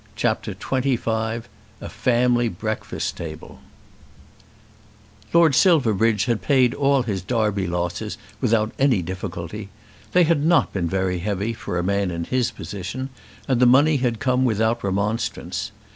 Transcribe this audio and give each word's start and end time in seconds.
CHAPTER 0.15 0.55
XXV 0.55 1.43
A 1.79 1.87
Family 1.89 2.49
Breakfast 2.49 3.15
Table 3.17 3.59
Lord 5.31 5.53
Silverbridge 5.53 6.25
had 6.25 6.41
paid 6.41 6.73
all 6.73 7.03
his 7.03 7.21
Derby 7.21 7.67
losses 7.67 8.17
without 8.41 8.71
any 8.79 9.03
difficulty. 9.03 9.69
They 10.13 10.23
had 10.23 10.43
not 10.43 10.73
been 10.73 10.89
very 10.89 11.19
heavy 11.19 11.53
for 11.53 11.77
a 11.77 11.83
man 11.83 12.09
in 12.09 12.23
his 12.23 12.49
position, 12.49 13.09
and 13.47 13.59
the 13.59 13.67
money 13.67 13.97
had 13.97 14.19
come 14.19 14.43
without 14.43 14.83
remonstrance. 14.83 15.71